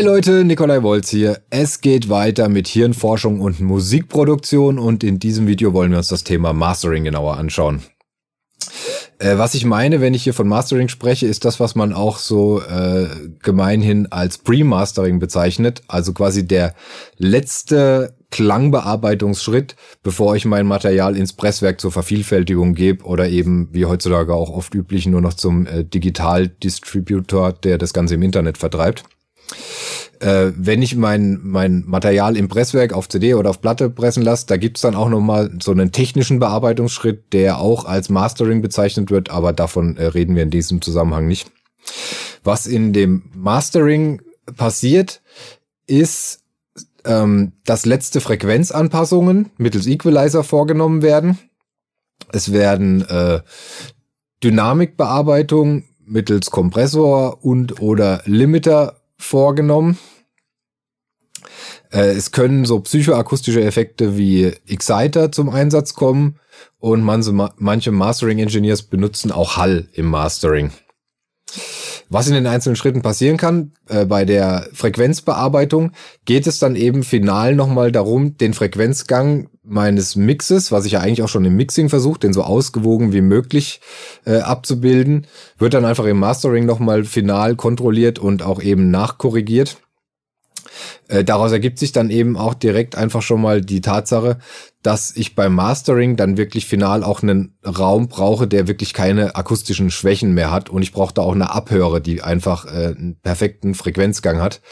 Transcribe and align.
Hi 0.00 0.06
Leute, 0.06 0.44
Nikolai 0.46 0.82
Wolz 0.82 1.10
hier. 1.10 1.42
Es 1.50 1.82
geht 1.82 2.08
weiter 2.08 2.48
mit 2.48 2.68
Hirnforschung 2.68 3.38
und 3.38 3.60
Musikproduktion 3.60 4.78
und 4.78 5.04
in 5.04 5.18
diesem 5.18 5.46
Video 5.46 5.74
wollen 5.74 5.90
wir 5.90 5.98
uns 5.98 6.08
das 6.08 6.24
Thema 6.24 6.54
Mastering 6.54 7.04
genauer 7.04 7.36
anschauen. 7.36 7.82
Äh, 9.18 9.36
was 9.36 9.52
ich 9.52 9.66
meine, 9.66 10.00
wenn 10.00 10.14
ich 10.14 10.22
hier 10.22 10.32
von 10.32 10.48
Mastering 10.48 10.88
spreche, 10.88 11.26
ist 11.26 11.44
das, 11.44 11.60
was 11.60 11.74
man 11.74 11.92
auch 11.92 12.16
so 12.16 12.62
äh, 12.62 13.08
gemeinhin 13.42 14.10
als 14.10 14.38
Pre-Mastering 14.38 15.18
bezeichnet, 15.18 15.82
also 15.86 16.14
quasi 16.14 16.46
der 16.46 16.74
letzte 17.18 18.16
Klangbearbeitungsschritt, 18.30 19.76
bevor 20.02 20.34
ich 20.34 20.46
mein 20.46 20.64
Material 20.64 21.14
ins 21.14 21.34
Presswerk 21.34 21.78
zur 21.78 21.92
Vervielfältigung 21.92 22.74
gebe 22.74 23.04
oder 23.04 23.28
eben, 23.28 23.68
wie 23.72 23.84
heutzutage 23.84 24.32
auch 24.32 24.48
oft 24.48 24.74
üblich, 24.74 25.04
nur 25.04 25.20
noch 25.20 25.34
zum 25.34 25.66
äh, 25.66 25.84
Digital-Distributor, 25.84 27.52
der 27.52 27.76
das 27.76 27.92
Ganze 27.92 28.14
im 28.14 28.22
Internet 28.22 28.56
vertreibt. 28.56 29.04
Äh, 30.20 30.52
wenn 30.56 30.82
ich 30.82 30.96
mein, 30.96 31.40
mein 31.42 31.84
Material 31.86 32.36
im 32.36 32.48
Presswerk 32.48 32.92
auf 32.92 33.08
CD 33.08 33.34
oder 33.34 33.50
auf 33.50 33.60
Platte 33.60 33.90
pressen 33.90 34.22
lasse, 34.22 34.46
da 34.46 34.56
gibt's 34.56 34.82
dann 34.82 34.94
auch 34.94 35.08
nochmal 35.08 35.50
so 35.60 35.70
einen 35.70 35.92
technischen 35.92 36.38
Bearbeitungsschritt, 36.38 37.32
der 37.32 37.58
auch 37.58 37.84
als 37.84 38.08
Mastering 38.08 38.62
bezeichnet 38.62 39.10
wird, 39.10 39.30
aber 39.30 39.52
davon 39.52 39.96
äh, 39.96 40.04
reden 40.04 40.36
wir 40.36 40.42
in 40.42 40.50
diesem 40.50 40.82
Zusammenhang 40.82 41.26
nicht. 41.26 41.50
Was 42.44 42.66
in 42.66 42.92
dem 42.92 43.24
Mastering 43.34 44.22
passiert, 44.56 45.22
ist 45.86 46.40
ähm, 47.04 47.52
dass 47.64 47.86
letzte 47.86 48.20
Frequenzanpassungen 48.20 49.50
mittels 49.56 49.86
Equalizer 49.86 50.44
vorgenommen 50.44 51.02
werden. 51.02 51.38
Es 52.32 52.52
werden 52.52 53.02
äh, 53.08 53.40
Dynamikbearbeitung 54.42 55.84
mittels 56.04 56.50
Kompressor 56.50 57.44
und 57.44 57.80
oder 57.80 58.22
Limiter 58.24 58.99
vorgenommen. 59.20 59.98
Äh, 61.92 62.12
es 62.12 62.32
können 62.32 62.64
so 62.64 62.80
psychoakustische 62.80 63.62
Effekte 63.62 64.16
wie 64.16 64.52
Exciter 64.66 65.32
zum 65.32 65.48
Einsatz 65.50 65.94
kommen 65.94 66.38
und 66.78 67.02
manche 67.02 67.92
Mastering 67.92 68.38
Engineers 68.38 68.82
benutzen 68.82 69.32
auch 69.32 69.56
Hall 69.56 69.88
im 69.92 70.06
Mastering. 70.06 70.72
Was 72.12 72.26
in 72.26 72.34
den 72.34 72.46
einzelnen 72.48 72.74
Schritten 72.74 73.02
passieren 73.02 73.36
kann, 73.36 73.72
äh, 73.88 74.04
bei 74.04 74.24
der 74.24 74.68
Frequenzbearbeitung 74.72 75.92
geht 76.24 76.46
es 76.48 76.58
dann 76.58 76.74
eben 76.74 77.04
final 77.04 77.54
nochmal 77.54 77.92
darum, 77.92 78.36
den 78.36 78.52
Frequenzgang 78.52 79.48
meines 79.70 80.16
Mixes, 80.16 80.72
was 80.72 80.84
ich 80.84 80.92
ja 80.92 81.00
eigentlich 81.00 81.22
auch 81.22 81.28
schon 81.28 81.44
im 81.44 81.56
Mixing 81.56 81.88
versuche, 81.88 82.20
den 82.20 82.32
so 82.32 82.42
ausgewogen 82.42 83.12
wie 83.12 83.20
möglich 83.20 83.80
äh, 84.24 84.38
abzubilden, 84.38 85.26
wird 85.58 85.74
dann 85.74 85.84
einfach 85.84 86.04
im 86.04 86.18
Mastering 86.18 86.66
nochmal 86.66 87.04
final 87.04 87.56
kontrolliert 87.56 88.18
und 88.18 88.42
auch 88.42 88.60
eben 88.60 88.90
nachkorrigiert. 88.90 89.78
Äh, 91.08 91.24
daraus 91.24 91.52
ergibt 91.52 91.78
sich 91.78 91.92
dann 91.92 92.10
eben 92.10 92.36
auch 92.36 92.54
direkt 92.54 92.96
einfach 92.96 93.22
schon 93.22 93.40
mal 93.40 93.60
die 93.60 93.80
Tatsache, 93.80 94.38
dass 94.82 95.14
ich 95.14 95.34
beim 95.34 95.54
Mastering 95.54 96.16
dann 96.16 96.38
wirklich 96.38 96.64
final 96.64 97.04
auch 97.04 97.22
einen 97.22 97.54
Raum 97.66 98.08
brauche, 98.08 98.46
der 98.46 98.66
wirklich 98.66 98.94
keine 98.94 99.36
akustischen 99.36 99.90
Schwächen 99.90 100.32
mehr 100.32 100.50
hat. 100.50 100.70
Und 100.70 100.82
ich 100.82 100.92
brauche 100.92 101.12
da 101.12 101.20
auch 101.20 101.34
eine 101.34 101.50
Abhöre, 101.50 102.00
die 102.00 102.22
einfach 102.22 102.64
äh, 102.64 102.94
einen 102.96 103.16
perfekten 103.22 103.74
Frequenzgang 103.74 104.40
hat. 104.40 104.62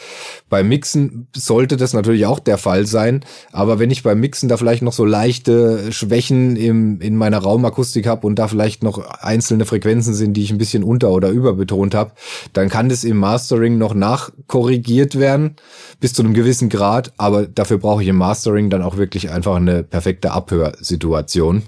Beim 0.49 0.67
Mixen 0.67 1.27
sollte 1.35 1.77
das 1.77 1.93
natürlich 1.93 2.25
auch 2.25 2.39
der 2.39 2.57
Fall 2.57 2.87
sein. 2.87 3.23
Aber 3.51 3.77
wenn 3.77 3.91
ich 3.91 4.01
beim 4.01 4.19
Mixen 4.19 4.49
da 4.49 4.57
vielleicht 4.57 4.81
noch 4.81 4.93
so 4.93 5.05
leichte 5.05 5.91
Schwächen 5.91 6.55
im, 6.55 7.01
in 7.01 7.15
meiner 7.15 7.37
Raumakustik 7.37 8.07
habe 8.07 8.25
und 8.25 8.39
da 8.39 8.47
vielleicht 8.47 8.81
noch 8.81 8.97
einzelne 9.19 9.65
Frequenzen 9.65 10.15
sind, 10.15 10.33
die 10.33 10.43
ich 10.43 10.51
ein 10.51 10.57
bisschen 10.57 10.83
unter- 10.83 11.11
oder 11.11 11.29
überbetont 11.29 11.93
habe, 11.93 12.13
dann 12.53 12.69
kann 12.69 12.89
das 12.89 13.03
im 13.03 13.17
Mastering 13.17 13.77
noch 13.77 13.93
nachkorrigiert 13.93 15.19
werden 15.19 15.55
bis 15.99 16.13
zu 16.13 16.23
einem 16.23 16.33
gewissen 16.33 16.69
Grad. 16.69 17.13
Aber 17.17 17.47
dafür 17.47 17.77
brauche 17.77 18.01
ich 18.01 18.09
im 18.09 18.17
Mastering 18.17 18.69
dann 18.69 18.81
auch 18.81 18.97
wirklich 18.97 19.31
einfach 19.31 19.55
eine 19.55 19.83
perfekte 19.83 20.31
Abhörsituation. 20.31 21.63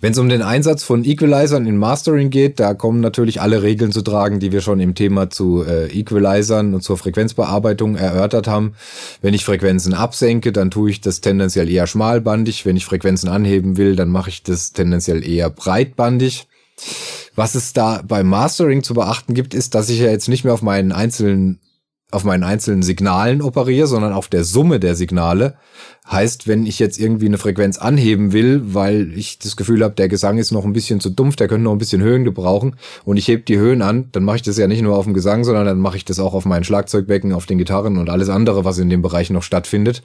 Wenn 0.00 0.12
es 0.12 0.18
um 0.18 0.28
den 0.28 0.42
Einsatz 0.42 0.84
von 0.84 1.04
Equalizern 1.04 1.66
in 1.66 1.78
Mastering 1.78 2.28
geht, 2.30 2.60
da 2.60 2.74
kommen 2.74 3.00
natürlich 3.00 3.40
alle 3.40 3.62
Regeln 3.62 3.92
zu 3.92 4.02
tragen, 4.02 4.38
die 4.38 4.52
wir 4.52 4.60
schon 4.60 4.78
im 4.78 4.94
Thema 4.94 5.30
zu 5.30 5.64
äh, 5.64 5.86
Equalizern 5.86 6.74
und 6.74 6.82
zur 6.82 6.98
Frequenzbearbeitung 6.98 7.96
erörtert 7.96 8.46
haben. 8.46 8.74
Wenn 9.22 9.32
ich 9.32 9.44
Frequenzen 9.44 9.94
absenke, 9.94 10.52
dann 10.52 10.70
tue 10.70 10.90
ich 10.90 11.00
das 11.00 11.22
tendenziell 11.22 11.70
eher 11.70 11.86
schmalbandig. 11.86 12.66
Wenn 12.66 12.76
ich 12.76 12.84
Frequenzen 12.84 13.28
anheben 13.28 13.78
will, 13.78 13.96
dann 13.96 14.10
mache 14.10 14.28
ich 14.28 14.42
das 14.42 14.72
tendenziell 14.72 15.26
eher 15.26 15.48
breitbandig. 15.48 16.46
Was 17.34 17.54
es 17.54 17.72
da 17.72 18.02
beim 18.06 18.28
Mastering 18.28 18.82
zu 18.82 18.94
beachten 18.94 19.34
gibt, 19.34 19.54
ist, 19.54 19.74
dass 19.74 19.88
ich 19.88 20.00
ja 20.00 20.10
jetzt 20.10 20.28
nicht 20.28 20.44
mehr 20.44 20.54
auf 20.54 20.62
meinen 20.62 20.92
einzelnen 20.92 21.58
auf 22.14 22.24
meinen 22.24 22.44
einzelnen 22.44 22.82
Signalen 22.82 23.42
operiere, 23.42 23.86
sondern 23.86 24.12
auf 24.12 24.28
der 24.28 24.44
Summe 24.44 24.78
der 24.78 24.94
Signale. 24.94 25.54
Heißt, 26.10 26.46
wenn 26.46 26.66
ich 26.66 26.78
jetzt 26.78 27.00
irgendwie 27.00 27.26
eine 27.26 27.38
Frequenz 27.38 27.78
anheben 27.78 28.32
will, 28.32 28.60
weil 28.74 29.12
ich 29.16 29.38
das 29.38 29.56
Gefühl 29.56 29.82
habe, 29.82 29.94
der 29.94 30.08
Gesang 30.08 30.36
ist 30.36 30.52
noch 30.52 30.64
ein 30.64 30.74
bisschen 30.74 31.00
zu 31.00 31.08
dumpf, 31.08 31.36
der 31.36 31.48
könnte 31.48 31.64
noch 31.64 31.72
ein 31.72 31.78
bisschen 31.78 32.02
Höhen 32.02 32.24
gebrauchen 32.24 32.76
und 33.04 33.16
ich 33.16 33.26
heb 33.26 33.46
die 33.46 33.58
Höhen 33.58 33.80
an, 33.80 34.10
dann 34.12 34.22
mache 34.22 34.36
ich 34.36 34.42
das 34.42 34.58
ja 34.58 34.66
nicht 34.66 34.82
nur 34.82 34.98
auf 34.98 35.04
dem 35.06 35.14
Gesang, 35.14 35.44
sondern 35.44 35.64
dann 35.64 35.78
mache 35.78 35.96
ich 35.96 36.04
das 36.04 36.20
auch 36.20 36.34
auf 36.34 36.44
meinen 36.44 36.62
Schlagzeugbecken, 36.62 37.32
auf 37.32 37.46
den 37.46 37.58
Gitarren 37.58 37.96
und 37.96 38.10
alles 38.10 38.28
andere, 38.28 38.64
was 38.66 38.78
in 38.78 38.90
dem 38.90 39.00
Bereich 39.00 39.30
noch 39.30 39.42
stattfindet. 39.42 40.02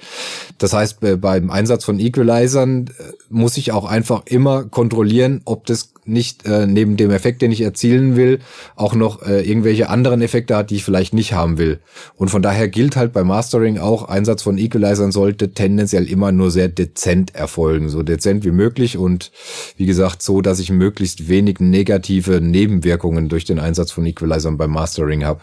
Das 0.57 0.73
heißt, 0.73 0.99
beim 1.19 1.51
Einsatz 1.51 1.83
von 1.83 1.99
Equalizern 1.99 2.87
äh, 2.87 2.91
muss 3.29 3.57
ich 3.57 3.73
auch 3.73 3.85
einfach 3.85 4.23
immer 4.25 4.63
kontrollieren, 4.63 5.41
ob 5.43 5.65
das 5.65 5.91
nicht 6.09 6.45
äh, 6.45 6.65
neben 6.67 6.97
dem 6.97 7.11
Effekt, 7.11 7.41
den 7.41 7.51
ich 7.51 7.61
erzielen 7.61 8.15
will, 8.15 8.39
auch 8.75 8.95
noch 8.95 9.21
äh, 9.21 9.47
irgendwelche 9.47 9.89
anderen 9.89 10.21
Effekte 10.21 10.55
hat, 10.55 10.69
die 10.69 10.75
ich 10.75 10.83
vielleicht 10.83 11.13
nicht 11.13 11.33
haben 11.33 11.57
will. 11.57 11.79
Und 12.15 12.29
von 12.29 12.41
daher 12.41 12.67
gilt 12.67 12.95
halt 12.95 13.13
beim 13.13 13.27
Mastering 13.27 13.77
auch, 13.77 14.09
Einsatz 14.09 14.43
von 14.43 14.57
Equalizern 14.57 15.11
sollte 15.11 15.53
tendenziell 15.53 16.07
immer 16.07 16.31
nur 16.31 16.51
sehr 16.51 16.67
dezent 16.67 17.35
erfolgen, 17.35 17.89
so 17.89 18.03
dezent 18.03 18.43
wie 18.43 18.51
möglich 18.51 18.97
und 18.97 19.31
wie 19.77 19.85
gesagt 19.85 20.21
so, 20.21 20.41
dass 20.41 20.59
ich 20.59 20.71
möglichst 20.71 21.29
wenig 21.29 21.59
negative 21.59 22.41
Nebenwirkungen 22.41 23.29
durch 23.29 23.45
den 23.45 23.59
Einsatz 23.59 23.91
von 23.91 24.05
Equalizern 24.05 24.57
beim 24.57 24.71
Mastering 24.71 25.25
habe. 25.25 25.41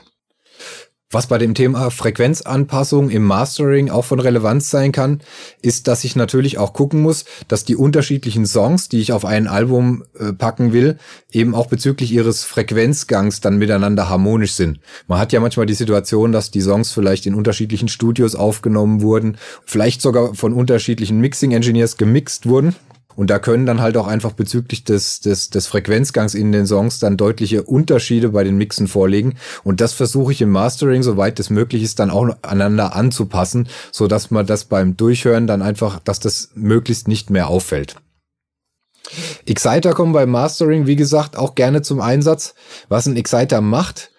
Was 1.12 1.28
bei 1.28 1.38
dem 1.38 1.54
Thema 1.54 1.92
Frequenzanpassung 1.92 3.10
im 3.10 3.22
Mastering 3.22 3.90
auch 3.90 4.04
von 4.04 4.18
Relevanz 4.18 4.70
sein 4.70 4.90
kann, 4.90 5.20
ist, 5.62 5.86
dass 5.86 6.02
ich 6.02 6.16
natürlich 6.16 6.58
auch 6.58 6.72
gucken 6.72 7.00
muss, 7.00 7.24
dass 7.46 7.64
die 7.64 7.76
unterschiedlichen 7.76 8.44
Songs, 8.44 8.88
die 8.88 8.98
ich 8.98 9.12
auf 9.12 9.24
ein 9.24 9.46
Album 9.46 10.02
äh, 10.18 10.32
packen 10.32 10.72
will, 10.72 10.98
eben 11.30 11.54
auch 11.54 11.68
bezüglich 11.68 12.10
ihres 12.10 12.42
Frequenzgangs 12.42 13.40
dann 13.40 13.56
miteinander 13.56 14.08
harmonisch 14.08 14.54
sind. 14.54 14.80
Man 15.06 15.20
hat 15.20 15.32
ja 15.32 15.38
manchmal 15.38 15.66
die 15.66 15.74
Situation, 15.74 16.32
dass 16.32 16.50
die 16.50 16.60
Songs 16.60 16.90
vielleicht 16.90 17.26
in 17.26 17.36
unterschiedlichen 17.36 17.86
Studios 17.86 18.34
aufgenommen 18.34 19.00
wurden, 19.00 19.38
vielleicht 19.64 20.02
sogar 20.02 20.34
von 20.34 20.52
unterschiedlichen 20.52 21.20
Mixing-Engineers 21.20 21.98
gemixt 21.98 22.48
wurden. 22.48 22.74
Und 23.16 23.30
da 23.30 23.38
können 23.38 23.66
dann 23.66 23.80
halt 23.80 23.96
auch 23.96 24.06
einfach 24.06 24.32
bezüglich 24.32 24.84
des, 24.84 25.20
des, 25.20 25.50
des 25.50 25.66
Frequenzgangs 25.66 26.34
in 26.34 26.52
den 26.52 26.66
Songs 26.66 26.98
dann 26.98 27.16
deutliche 27.16 27.62
Unterschiede 27.62 28.28
bei 28.28 28.44
den 28.44 28.56
Mixen 28.56 28.86
vorlegen. 28.86 29.34
Und 29.64 29.80
das 29.80 29.94
versuche 29.94 30.32
ich 30.32 30.42
im 30.42 30.50
Mastering, 30.50 31.02
soweit 31.02 31.40
es 31.40 31.50
möglich 31.50 31.82
ist, 31.82 31.98
dann 31.98 32.10
auch 32.10 32.28
aneinander 32.42 32.94
anzupassen, 32.94 33.68
so 33.90 34.06
dass 34.06 34.30
man 34.30 34.46
das 34.46 34.64
beim 34.64 34.96
Durchhören 34.96 35.46
dann 35.46 35.62
einfach, 35.62 35.98
dass 36.00 36.20
das 36.20 36.50
möglichst 36.54 37.08
nicht 37.08 37.30
mehr 37.30 37.48
auffällt. 37.48 37.96
Exciter 39.46 39.94
kommen 39.94 40.12
beim 40.12 40.30
Mastering, 40.30 40.86
wie 40.86 40.96
gesagt, 40.96 41.36
auch 41.36 41.54
gerne 41.54 41.82
zum 41.82 42.00
Einsatz. 42.00 42.54
Was 42.88 43.06
ein 43.06 43.16
Exciter 43.16 43.60
macht, 43.60 44.10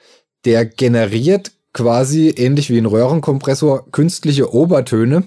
der 0.45 0.65
generiert 0.65 1.51
quasi 1.73 2.29
ähnlich 2.29 2.69
wie 2.69 2.77
ein 2.77 2.85
Röhrenkompressor 2.85 3.91
künstliche 3.91 4.53
Obertöne 4.53 5.23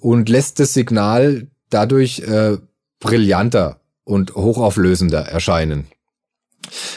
und 0.00 0.28
lässt 0.28 0.60
das 0.60 0.72
Signal 0.72 1.48
dadurch 1.68 2.20
äh, 2.20 2.56
brillanter 3.00 3.80
und 4.04 4.34
hochauflösender 4.34 5.20
erscheinen. 5.20 5.86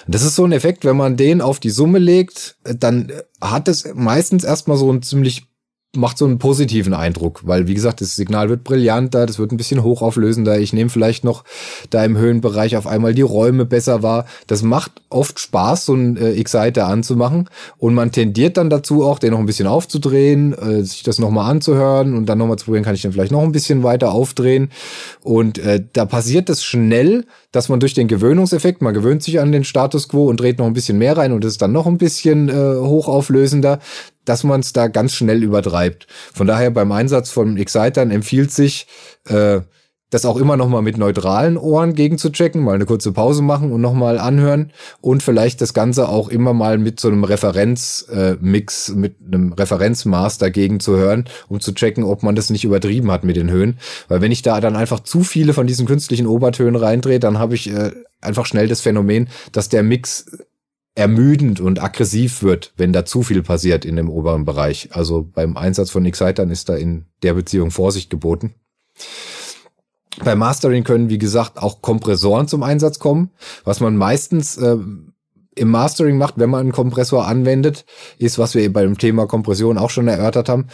Das 0.08 0.24
ist 0.24 0.36
so 0.36 0.46
ein 0.46 0.52
Effekt, 0.52 0.86
wenn 0.86 0.98
man 0.98 1.18
den 1.18 1.42
auf 1.42 1.60
die 1.60 1.70
Summe 1.70 2.00
legt, 2.00 2.58
dann 2.64 3.12
hat 3.42 3.68
es 3.68 3.94
meistens 3.94 4.44
erstmal 4.44 4.78
so 4.78 4.92
ein 4.92 5.04
ziemlich 5.04 5.49
macht 5.96 6.20
so 6.20 6.26
einen 6.26 6.38
positiven 6.38 6.94
Eindruck, 6.94 7.42
weil 7.48 7.68
wie 7.68 7.74
gesagt, 7.74 8.02
das 8.02 8.16
Signal 8.16 8.48
wird 8.48 8.64
brillanter, 8.64 9.26
das 9.26 9.40
wird 9.40 9.52
ein 9.52 9.58
bisschen 9.58 9.82
hochauflösender. 9.82 10.60
Ich 10.60 10.72
nehme 10.72 10.92
vielleicht 10.92 11.24
noch 11.24 11.44
da 11.90 12.06
im 12.06 12.16
Höhenbereich 12.16 12.78
auf 12.78 12.86
einmal 12.86 13.16
die 13.16 13.24
Räume 13.24 13.66
besser 13.66 14.04
wahr. 14.04 14.26
Das 14.46 14.62
macht 14.62 14.92
oft 15.10 15.40
Spaß, 15.40 15.88
so 15.88 15.96
ein 15.96 16.16
äh, 16.18 16.34
Exciter 16.34 16.86
anzumachen 16.86 17.50
und 17.78 17.96
man 17.96 18.12
tendiert 18.12 18.58
dann 18.58 18.70
dazu 18.70 19.04
auch, 19.04 19.18
den 19.18 19.32
noch 19.32 19.40
ein 19.40 19.48
bisschen 19.48 19.66
aufzudrehen, 19.66 20.54
äh, 20.54 20.84
sich 20.84 21.02
das 21.02 21.18
nochmal 21.18 21.50
anzuhören 21.50 22.16
und 22.16 22.28
dann 22.28 22.38
nochmal 22.38 22.60
zu 22.60 22.66
probieren, 22.66 22.84
kann 22.84 22.94
ich 22.94 23.02
den 23.02 23.12
vielleicht 23.12 23.32
noch 23.32 23.42
ein 23.42 23.52
bisschen 23.52 23.82
weiter 23.82 24.12
aufdrehen 24.12 24.70
und 25.24 25.58
äh, 25.58 25.84
da 25.94 26.06
passiert 26.06 26.50
es 26.50 26.64
schnell, 26.64 27.26
dass 27.52 27.68
man 27.68 27.80
durch 27.80 27.96
den 27.96 28.08
Gewöhnungseffekt, 28.08 28.84
man 28.84 28.94
gewöhnt 28.94 29.24
sich 29.24 29.40
an 29.40 29.52
den 29.52 29.64
Status 29.64 30.08
quo 30.08 30.30
und 30.30 30.40
dreht 30.40 30.60
noch 30.60 30.68
ein 30.68 30.74
bisschen 30.74 31.00
mehr 31.00 31.18
rein 31.18 31.32
und 31.32 31.44
ist 31.44 31.64
dann 31.64 31.72
noch 31.72 31.88
ein 31.88 31.98
bisschen 31.98 32.48
äh, 32.48 32.54
hochauflösender, 32.54 33.80
dass 34.26 34.44
man 34.44 34.60
es 34.60 34.74
da 34.74 34.88
ganz 34.88 35.14
schnell 35.14 35.44
übertreibt. 35.44 36.08
Von 36.34 36.48
daher 36.48 36.72
beim 36.72 36.92
Einsatz 36.92 37.30
von 37.30 37.58
Excitern 37.58 38.12
empfiehlt 38.12 38.52
sich, 38.52 38.88
äh, 39.26 39.62
das 40.10 40.26
auch 40.26 40.38
immer 40.38 40.58
noch 40.58 40.68
mal 40.68 40.82
mit 40.82 40.98
neutralen 40.98 41.58
Ohren 41.58 41.94
gegenzuchecken, 41.94 42.64
mal 42.64 42.76
eine 42.76 42.86
kurze 42.86 43.12
Pause 43.12 43.44
machen 43.44 43.72
und 43.72 43.82
noch 43.82 43.94
mal 43.94 44.18
anhören 44.18 44.72
und 45.02 45.22
vielleicht 45.22 45.62
das 45.62 45.74
Ganze 45.74 46.10
auch 46.10 46.30
immer 46.30 46.54
mal 46.54 46.78
mit 46.78 47.00
so 47.00 47.10
einem 47.10 47.24
Referenzmix, 47.24 48.90
äh, 48.90 48.94
mit 48.94 49.16
einem 49.26 49.54
Referenzmaster 49.54 50.50
gegenzuhören, 50.50 51.26
um 51.48 51.60
zu 51.60 51.74
checken, 51.74 52.04
ob 52.04 52.24
man 52.24 52.36
das 52.36 52.50
nicht 52.50 52.66
übertrieben 52.66 53.12
hat 53.12 53.24
mit 53.24 53.36
den 53.36 53.52
Höhen. 53.52 53.78
Weil 54.08 54.22
wenn 54.22 54.32
ich 54.32 54.42
da 54.42 54.60
dann 54.60 54.76
einfach 54.76 55.02
zu 55.02 55.22
viele 55.24 55.54
von 55.54 55.68
diesen 55.68 55.86
künstlichen 55.86 56.26
Obertönen 56.26 56.76
reindrehe, 56.76 57.20
dann 57.20 57.38
habe 57.38 57.54
ich 57.54 57.70
äh, 57.72 57.92
einfach 58.20 58.48
schnell 58.48 58.68
das 58.68 58.82
Phänomen, 58.82 59.30
dass 59.52 59.70
der 59.70 59.84
Mix 59.84 60.26
ermüdend 60.96 61.60
und 61.60 61.82
aggressiv 61.82 62.44
wird, 62.44 62.74
wenn 62.78 62.94
da 62.94 63.06
zu 63.06 63.24
viel 63.24 63.42
passiert 63.42 63.86
in 63.86 63.96
dem 63.96 64.10
oberen 64.10 64.46
Bereich. 64.46 64.90
Also 64.92 65.24
beim 65.24 65.56
Einsatz 65.56 65.92
von 65.92 66.06
Excitern 66.06 66.50
ist 66.50 66.70
da 66.70 66.76
in 66.76 67.06
der 67.24 67.34
Beziehung 67.34 67.72
Vorsicht 67.72 68.10
geboten. 68.10 68.56
Beim 70.24 70.40
Mastering 70.40 70.84
können, 70.84 71.10
wie 71.10 71.18
gesagt, 71.18 71.58
auch 71.58 71.82
Kompressoren 71.82 72.48
zum 72.48 72.64
Einsatz 72.64 73.00
kommen. 73.00 73.32
Was 73.64 73.80
man 73.80 73.96
meistens 73.96 74.58
äh, 74.58 74.78
im 75.56 75.70
Mastering 75.70 76.18
macht, 76.18 76.38
wenn 76.38 76.50
man 76.50 76.62
einen 76.62 76.72
Kompressor 76.72 77.28
anwendet, 77.28 77.86
ist, 78.18 78.38
was 78.38 78.56
wir 78.56 78.72
beim 78.72 78.98
Thema 78.98 79.28
Kompression 79.28 79.78
auch 79.78 79.90
schon 79.90 80.08
erörtert 80.08 80.50
haben, 80.50 80.68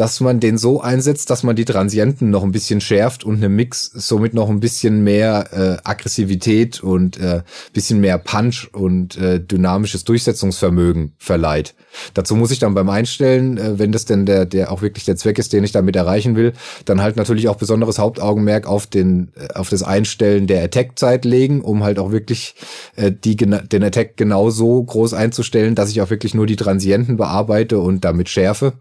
dass 0.00 0.18
man 0.20 0.40
den 0.40 0.56
so 0.56 0.80
einsetzt, 0.80 1.28
dass 1.28 1.42
man 1.42 1.56
die 1.56 1.66
Transienten 1.66 2.30
noch 2.30 2.42
ein 2.42 2.52
bisschen 2.52 2.80
schärft 2.80 3.22
und 3.22 3.36
eine 3.36 3.50
Mix 3.50 3.84
somit 3.84 4.32
noch 4.32 4.48
ein 4.48 4.58
bisschen 4.58 5.04
mehr 5.04 5.50
äh, 5.52 5.86
Aggressivität 5.86 6.82
und 6.82 7.18
äh, 7.18 7.42
bisschen 7.74 8.00
mehr 8.00 8.16
Punch 8.16 8.70
und 8.72 9.18
äh, 9.18 9.40
dynamisches 9.40 10.04
Durchsetzungsvermögen 10.04 11.12
verleiht. 11.18 11.74
Dazu 12.14 12.34
muss 12.34 12.50
ich 12.50 12.58
dann 12.58 12.72
beim 12.72 12.88
Einstellen, 12.88 13.58
äh, 13.58 13.78
wenn 13.78 13.92
das 13.92 14.06
denn 14.06 14.24
der, 14.24 14.46
der 14.46 14.72
auch 14.72 14.80
wirklich 14.80 15.04
der 15.04 15.16
Zweck 15.16 15.38
ist, 15.38 15.52
den 15.52 15.64
ich 15.64 15.72
damit 15.72 15.96
erreichen 15.96 16.34
will, 16.34 16.54
dann 16.86 17.02
halt 17.02 17.16
natürlich 17.16 17.48
auch 17.48 17.56
besonderes 17.56 17.98
Hauptaugenmerk 17.98 18.66
auf 18.66 18.86
den, 18.86 19.32
äh, 19.36 19.52
auf 19.52 19.68
das 19.68 19.82
Einstellen 19.82 20.46
der 20.46 20.64
Attack-Zeit 20.64 21.26
legen, 21.26 21.60
um 21.60 21.84
halt 21.84 21.98
auch 21.98 22.10
wirklich 22.10 22.54
äh, 22.96 23.12
die, 23.12 23.36
den 23.36 23.84
Attack 23.84 24.16
genau 24.16 24.48
so 24.48 24.82
groß 24.82 25.12
einzustellen, 25.12 25.74
dass 25.74 25.90
ich 25.90 26.00
auch 26.00 26.08
wirklich 26.08 26.32
nur 26.32 26.46
die 26.46 26.56
Transienten 26.56 27.18
bearbeite 27.18 27.80
und 27.80 28.02
damit 28.02 28.30
schärfe. 28.30 28.72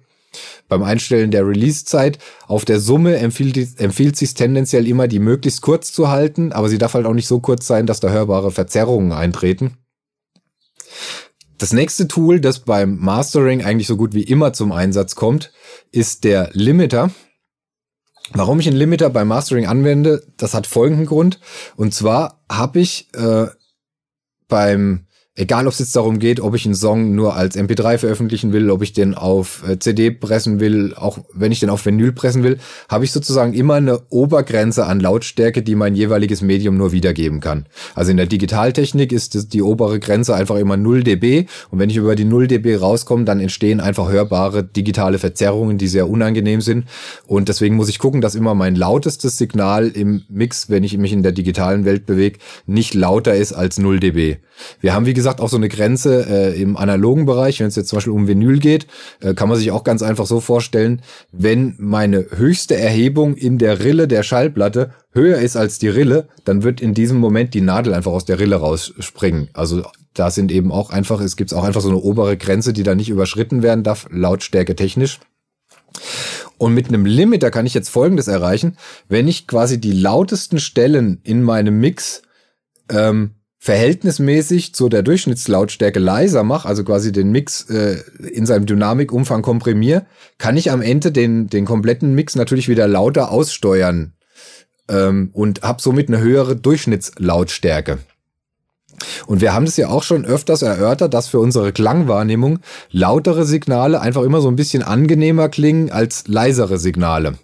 Beim 0.67 0.83
Einstellen 0.83 1.31
der 1.31 1.47
Release-Zeit 1.47 2.19
auf 2.47 2.65
der 2.65 2.79
Summe 2.79 3.17
empfiehlt, 3.17 3.79
empfiehlt 3.79 4.15
sich 4.15 4.33
tendenziell 4.33 4.87
immer, 4.87 5.07
die 5.07 5.19
möglichst 5.19 5.61
kurz 5.61 5.91
zu 5.91 6.09
halten, 6.09 6.51
aber 6.51 6.69
sie 6.69 6.77
darf 6.77 6.93
halt 6.93 7.05
auch 7.05 7.13
nicht 7.13 7.27
so 7.27 7.39
kurz 7.39 7.65
sein, 7.67 7.85
dass 7.85 7.99
da 7.99 8.09
hörbare 8.09 8.51
Verzerrungen 8.51 9.11
eintreten. 9.11 9.77
Das 11.57 11.73
nächste 11.73 12.07
Tool, 12.07 12.39
das 12.39 12.59
beim 12.59 12.97
Mastering 12.97 13.63
eigentlich 13.63 13.87
so 13.87 13.97
gut 13.97 14.13
wie 14.13 14.23
immer 14.23 14.53
zum 14.53 14.71
Einsatz 14.71 15.15
kommt, 15.15 15.51
ist 15.91 16.23
der 16.23 16.49
Limiter. 16.53 17.11
Warum 18.31 18.59
ich 18.59 18.67
einen 18.67 18.77
Limiter 18.77 19.09
beim 19.09 19.27
Mastering 19.27 19.65
anwende, 19.65 20.25
das 20.37 20.53
hat 20.53 20.67
folgenden 20.67 21.05
Grund. 21.05 21.39
Und 21.75 21.93
zwar 21.93 22.43
habe 22.49 22.79
ich 22.79 23.09
äh, 23.13 23.47
beim 24.47 25.07
Egal, 25.39 25.67
ob 25.67 25.71
es 25.71 25.79
jetzt 25.79 25.95
darum 25.95 26.19
geht, 26.19 26.41
ob 26.41 26.53
ich 26.53 26.65
einen 26.65 26.75
Song 26.75 27.15
nur 27.15 27.33
als 27.33 27.55
MP3 27.55 27.97
veröffentlichen 27.97 28.51
will, 28.51 28.69
ob 28.69 28.81
ich 28.81 28.91
den 28.91 29.13
auf 29.13 29.63
äh, 29.65 29.79
CD 29.79 30.11
pressen 30.11 30.59
will, 30.59 30.93
auch 30.97 31.19
wenn 31.33 31.53
ich 31.53 31.61
den 31.61 31.69
auf 31.69 31.85
Vinyl 31.85 32.11
pressen 32.11 32.43
will, 32.43 32.57
habe 32.89 33.05
ich 33.05 33.13
sozusagen 33.13 33.53
immer 33.53 33.75
eine 33.75 34.01
Obergrenze 34.09 34.85
an 34.85 34.99
Lautstärke, 34.99 35.61
die 35.61 35.75
mein 35.75 35.95
jeweiliges 35.95 36.41
Medium 36.41 36.75
nur 36.75 36.91
wiedergeben 36.91 37.39
kann. 37.39 37.67
Also 37.95 38.11
in 38.11 38.17
der 38.17 38.25
Digitaltechnik 38.25 39.13
ist 39.13 39.53
die 39.53 39.61
obere 39.61 40.01
Grenze 40.01 40.35
einfach 40.35 40.57
immer 40.57 40.75
0 40.75 41.05
dB 41.05 41.45
und 41.71 41.79
wenn 41.79 41.89
ich 41.89 41.95
über 41.95 42.17
die 42.17 42.25
0 42.25 42.49
dB 42.49 42.75
rauskomme, 42.75 43.23
dann 43.23 43.39
entstehen 43.39 43.79
einfach 43.79 44.11
hörbare 44.11 44.65
digitale 44.65 45.19
Verzerrungen, 45.19 45.77
die 45.77 45.87
sehr 45.87 46.09
unangenehm 46.09 46.59
sind 46.59 46.83
und 47.27 47.47
deswegen 47.47 47.77
muss 47.77 47.87
ich 47.87 47.99
gucken, 47.99 48.19
dass 48.19 48.35
immer 48.35 48.55
mein 48.55 48.75
lautestes 48.75 49.37
Signal 49.37 49.87
im 49.87 50.23
Mix, 50.27 50.69
wenn 50.69 50.83
ich 50.83 50.97
mich 50.97 51.13
in 51.13 51.23
der 51.23 51.31
digitalen 51.31 51.85
Welt 51.85 52.05
bewege, 52.05 52.39
nicht 52.65 52.93
lauter 52.93 53.35
ist 53.35 53.53
als 53.53 53.77
0 53.77 54.01
dB. 54.01 54.39
Wir 54.81 54.93
haben, 54.93 55.05
wie 55.05 55.13
gesagt, 55.13 55.28
auch 55.37 55.49
so 55.49 55.57
eine 55.57 55.69
Grenze 55.69 56.25
äh, 56.27 56.61
im 56.61 56.75
analogen 56.75 57.25
Bereich. 57.25 57.59
Wenn 57.59 57.67
es 57.67 57.75
jetzt 57.75 57.89
zum 57.89 57.97
Beispiel 57.97 58.13
um 58.13 58.27
Vinyl 58.27 58.59
geht, 58.59 58.87
äh, 59.21 59.35
kann 59.35 59.49
man 59.49 59.57
sich 59.57 59.71
auch 59.71 59.83
ganz 59.83 60.01
einfach 60.01 60.25
so 60.25 60.39
vorstellen, 60.39 61.01
wenn 61.31 61.75
meine 61.77 62.25
höchste 62.35 62.75
Erhebung 62.75 63.35
in 63.35 63.59
der 63.59 63.83
Rille 63.83 64.07
der 64.07 64.23
Schallplatte 64.23 64.91
höher 65.11 65.37
ist 65.37 65.55
als 65.55 65.77
die 65.77 65.89
Rille, 65.89 66.27
dann 66.45 66.63
wird 66.63 66.81
in 66.81 66.93
diesem 66.93 67.17
Moment 67.17 67.53
die 67.53 67.61
Nadel 67.61 67.93
einfach 67.93 68.11
aus 68.11 68.25
der 68.25 68.39
Rille 68.39 68.55
rausspringen. 68.55 69.49
Also 69.53 69.83
da 70.13 70.31
sind 70.31 70.51
eben 70.51 70.71
auch 70.71 70.89
einfach, 70.89 71.21
es 71.21 71.35
gibt 71.35 71.53
auch 71.53 71.63
einfach 71.63 71.81
so 71.81 71.89
eine 71.89 71.97
obere 71.97 72.35
Grenze, 72.35 72.73
die 72.73 72.83
da 72.83 72.95
nicht 72.95 73.09
überschritten 73.09 73.61
werden 73.61 73.83
darf, 73.83 74.07
lautstärke 74.11 74.75
technisch. 74.75 75.19
Und 76.57 76.73
mit 76.73 76.89
einem 76.89 77.05
Limiter 77.05 77.51
kann 77.51 77.65
ich 77.65 77.73
jetzt 77.73 77.89
Folgendes 77.89 78.27
erreichen. 78.27 78.77
Wenn 79.07 79.27
ich 79.27 79.47
quasi 79.47 79.79
die 79.79 79.93
lautesten 79.93 80.59
Stellen 80.59 81.21
in 81.23 81.41
meinem 81.41 81.79
Mix 81.79 82.21
ähm, 82.89 83.35
verhältnismäßig 83.59 84.73
zu 84.73 84.87
der 84.87 85.03
Durchschnittslautstärke 85.03 85.99
leiser 85.99 86.43
mache, 86.43 86.67
also 86.67 86.85
quasi 86.85 87.11
den 87.11 87.31
Mix 87.31 87.69
äh, 87.69 87.97
in 88.31 88.45
seinem 88.45 88.65
Dynamikumfang 88.65 89.41
komprimiere, 89.41 90.05
kann 90.37 90.55
ich 90.55 90.71
am 90.71 90.81
Ende 90.81 91.11
den, 91.11 91.47
den 91.47 91.65
kompletten 91.65 92.15
Mix 92.15 92.35
natürlich 92.35 92.69
wieder 92.69 92.87
lauter 92.87 93.31
aussteuern 93.31 94.13
ähm, 94.87 95.29
und 95.33 95.61
habe 95.61 95.81
somit 95.81 96.07
eine 96.07 96.19
höhere 96.19 96.55
Durchschnittslautstärke. 96.55 97.99
Und 99.27 99.41
wir 99.41 99.53
haben 99.53 99.65
das 99.65 99.77
ja 99.77 99.89
auch 99.89 100.03
schon 100.03 100.25
öfters 100.25 100.61
erörtert, 100.61 101.13
dass 101.13 101.27
für 101.27 101.39
unsere 101.39 101.73
Klangwahrnehmung 101.73 102.59
lautere 102.91 103.45
Signale 103.45 103.99
einfach 103.99 104.23
immer 104.23 104.41
so 104.41 104.49
ein 104.49 104.55
bisschen 104.55 104.83
angenehmer 104.83 105.49
klingen 105.49 105.91
als 105.91 106.27
leisere 106.27 106.77
Signale. 106.77 107.37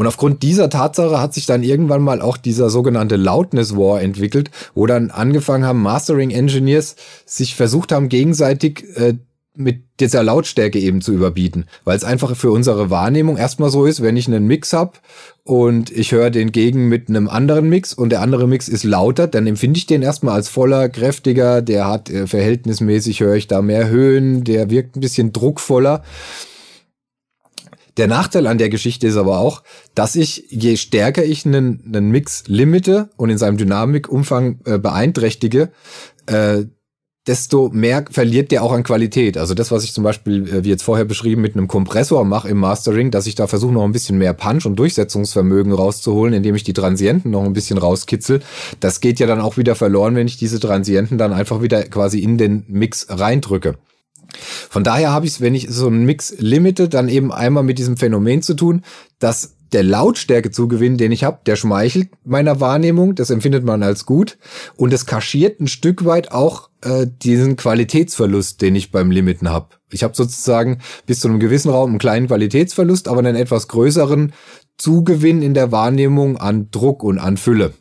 Und 0.00 0.06
aufgrund 0.06 0.42
dieser 0.42 0.70
Tatsache 0.70 1.20
hat 1.20 1.34
sich 1.34 1.44
dann 1.44 1.62
irgendwann 1.62 2.00
mal 2.00 2.22
auch 2.22 2.38
dieser 2.38 2.70
sogenannte 2.70 3.16
Loudness 3.16 3.76
War 3.76 4.00
entwickelt, 4.00 4.50
wo 4.74 4.86
dann 4.86 5.10
angefangen 5.10 5.66
haben, 5.66 5.82
Mastering 5.82 6.30
Engineers 6.30 6.96
sich 7.26 7.54
versucht 7.54 7.92
haben, 7.92 8.08
gegenseitig 8.08 8.84
äh, 8.96 9.18
mit 9.54 9.82
dieser 10.00 10.22
Lautstärke 10.22 10.78
eben 10.78 11.02
zu 11.02 11.12
überbieten, 11.12 11.66
weil 11.84 11.98
es 11.98 12.04
einfach 12.04 12.34
für 12.34 12.50
unsere 12.50 12.88
Wahrnehmung 12.88 13.36
erstmal 13.36 13.68
so 13.68 13.84
ist, 13.84 14.00
wenn 14.00 14.16
ich 14.16 14.26
einen 14.26 14.46
Mix 14.46 14.72
hab 14.72 15.02
und 15.44 15.90
ich 15.90 16.12
höre 16.12 16.30
den 16.30 16.50
gegen 16.50 16.88
mit 16.88 17.10
einem 17.10 17.28
anderen 17.28 17.68
Mix 17.68 17.92
und 17.92 18.08
der 18.08 18.22
andere 18.22 18.48
Mix 18.48 18.68
ist 18.68 18.84
lauter, 18.84 19.26
dann 19.26 19.46
empfinde 19.46 19.76
ich 19.76 19.84
den 19.84 20.00
erstmal 20.00 20.36
als 20.36 20.48
voller, 20.48 20.88
kräftiger, 20.88 21.60
der 21.60 21.86
hat 21.86 22.08
äh, 22.08 22.26
verhältnismäßig 22.26 23.20
höre 23.20 23.34
ich 23.34 23.48
da 23.48 23.60
mehr 23.60 23.90
Höhen, 23.90 24.44
der 24.44 24.70
wirkt 24.70 24.96
ein 24.96 25.00
bisschen 25.00 25.34
druckvoller 25.34 26.02
der 28.00 28.08
Nachteil 28.08 28.46
an 28.46 28.56
der 28.56 28.70
Geschichte 28.70 29.06
ist 29.06 29.18
aber 29.18 29.38
auch, 29.38 29.62
dass 29.94 30.16
ich, 30.16 30.46
je 30.48 30.76
stärker 30.76 31.22
ich 31.22 31.44
einen, 31.44 31.84
einen 31.84 32.10
Mix 32.10 32.44
limite 32.46 33.10
und 33.18 33.28
in 33.28 33.36
seinem 33.36 33.58
Dynamikumfang 33.58 34.60
äh, 34.64 34.78
beeinträchtige, 34.78 35.70
äh, 36.24 36.64
desto 37.26 37.68
mehr 37.68 38.06
verliert 38.10 38.52
der 38.52 38.62
auch 38.62 38.72
an 38.72 38.84
Qualität. 38.84 39.36
Also 39.36 39.52
das, 39.52 39.70
was 39.70 39.84
ich 39.84 39.92
zum 39.92 40.02
Beispiel, 40.02 40.48
äh, 40.48 40.64
wie 40.64 40.70
jetzt 40.70 40.82
vorher 40.82 41.04
beschrieben, 41.04 41.42
mit 41.42 41.54
einem 41.54 41.68
Kompressor 41.68 42.24
mache 42.24 42.48
im 42.48 42.56
Mastering, 42.56 43.10
dass 43.10 43.26
ich 43.26 43.34
da 43.34 43.46
versuche, 43.46 43.74
noch 43.74 43.84
ein 43.84 43.92
bisschen 43.92 44.16
mehr 44.16 44.32
Punch 44.32 44.64
und 44.64 44.76
Durchsetzungsvermögen 44.76 45.74
rauszuholen, 45.74 46.32
indem 46.32 46.54
ich 46.54 46.64
die 46.64 46.72
Transienten 46.72 47.30
noch 47.30 47.44
ein 47.44 47.52
bisschen 47.52 47.76
rauskitzel. 47.76 48.40
Das 48.80 49.02
geht 49.02 49.20
ja 49.20 49.26
dann 49.26 49.42
auch 49.42 49.58
wieder 49.58 49.74
verloren, 49.74 50.16
wenn 50.16 50.26
ich 50.26 50.38
diese 50.38 50.58
Transienten 50.58 51.18
dann 51.18 51.34
einfach 51.34 51.60
wieder 51.60 51.82
quasi 51.82 52.20
in 52.20 52.38
den 52.38 52.64
Mix 52.66 53.08
reindrücke. 53.10 53.76
Von 54.68 54.84
daher 54.84 55.10
habe 55.10 55.26
ich 55.26 55.32
es, 55.32 55.40
wenn 55.40 55.54
ich 55.54 55.68
so 55.70 55.86
einen 55.86 56.04
Mix 56.04 56.34
limite, 56.38 56.88
dann 56.88 57.08
eben 57.08 57.32
einmal 57.32 57.62
mit 57.62 57.78
diesem 57.78 57.96
Phänomen 57.96 58.42
zu 58.42 58.54
tun, 58.54 58.82
dass 59.18 59.54
der 59.72 59.82
Lautstärkezugewinn, 59.84 60.96
den 60.98 61.12
ich 61.12 61.24
habe, 61.24 61.40
der 61.46 61.56
schmeichelt 61.56 62.08
meiner 62.24 62.60
Wahrnehmung, 62.60 63.14
das 63.14 63.30
empfindet 63.30 63.64
man 63.64 63.82
als 63.82 64.04
gut 64.04 64.38
und 64.76 64.92
es 64.92 65.06
kaschiert 65.06 65.60
ein 65.60 65.68
Stück 65.68 66.04
weit 66.04 66.32
auch 66.32 66.70
äh, 66.82 67.06
diesen 67.06 67.56
Qualitätsverlust, 67.56 68.60
den 68.62 68.74
ich 68.74 68.90
beim 68.90 69.10
Limiten 69.10 69.48
habe. 69.50 69.68
Ich 69.90 70.02
habe 70.02 70.16
sozusagen 70.16 70.78
bis 71.06 71.20
zu 71.20 71.28
einem 71.28 71.40
gewissen 71.40 71.70
Raum 71.70 71.90
einen 71.90 71.98
kleinen 71.98 72.26
Qualitätsverlust, 72.26 73.08
aber 73.08 73.20
einen 73.20 73.36
etwas 73.36 73.68
größeren 73.68 74.32
Zugewinn 74.76 75.42
in 75.42 75.54
der 75.54 75.72
Wahrnehmung 75.72 76.36
an 76.36 76.70
Druck 76.70 77.02
und 77.02 77.18
an 77.18 77.36
Fülle. 77.36 77.74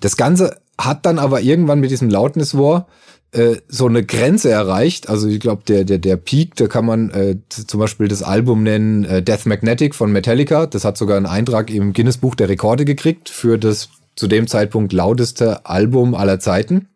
Das 0.00 0.16
Ganze 0.16 0.60
hat 0.78 1.06
dann 1.06 1.18
aber 1.18 1.40
irgendwann 1.40 1.80
mit 1.80 1.90
diesem 1.90 2.10
Loudness 2.10 2.56
War 2.56 2.86
äh, 3.32 3.56
so 3.68 3.86
eine 3.86 4.04
Grenze 4.04 4.50
erreicht. 4.50 5.08
Also 5.08 5.28
ich 5.28 5.40
glaube, 5.40 5.62
der, 5.66 5.84
der, 5.84 5.98
der 5.98 6.16
Peak, 6.16 6.54
da 6.56 6.66
kann 6.66 6.86
man 6.86 7.10
äh, 7.10 7.36
zum 7.48 7.80
Beispiel 7.80 8.08
das 8.08 8.22
Album 8.22 8.62
nennen 8.62 9.04
äh, 9.04 9.22
Death 9.22 9.46
Magnetic 9.46 9.94
von 9.94 10.12
Metallica. 10.12 10.66
Das 10.66 10.84
hat 10.84 10.96
sogar 10.96 11.16
einen 11.16 11.26
Eintrag 11.26 11.70
im 11.70 11.92
Guinness 11.92 12.18
Buch 12.18 12.34
der 12.34 12.48
Rekorde 12.48 12.84
gekriegt 12.84 13.28
für 13.28 13.58
das 13.58 13.88
zu 14.14 14.26
dem 14.26 14.46
Zeitpunkt 14.46 14.92
lauteste 14.92 15.66
Album 15.66 16.14
aller 16.14 16.40
Zeiten. 16.40 16.88